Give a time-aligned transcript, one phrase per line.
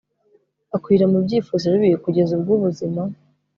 [0.75, 3.01] akurira mu byifuzo bibi kugeza ubwo ubuzima